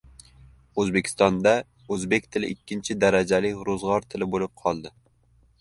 O‘zbekistonda 0.83 1.53
o‘zbek 1.97 2.27
tili 2.37 2.51
ikkinchi 2.55 2.97
darajali 3.05 3.55
ro‘zg‘or 3.71 4.11
tili 4.15 4.33
bo‘lib 4.37 4.57
qoldi. 4.65 4.95